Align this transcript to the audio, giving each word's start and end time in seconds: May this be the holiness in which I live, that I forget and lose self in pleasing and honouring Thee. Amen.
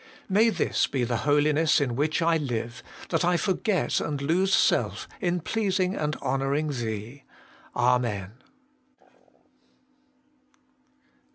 May 0.27 0.49
this 0.49 0.87
be 0.87 1.03
the 1.03 1.17
holiness 1.29 1.79
in 1.79 1.95
which 1.95 2.23
I 2.23 2.35
live, 2.37 2.81
that 3.09 3.23
I 3.23 3.37
forget 3.37 3.99
and 3.99 4.19
lose 4.19 4.51
self 4.51 5.07
in 5.19 5.41
pleasing 5.41 5.93
and 5.95 6.15
honouring 6.15 6.69
Thee. 6.69 7.21
Amen. 7.75 8.31